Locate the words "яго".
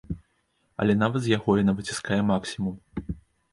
1.37-1.57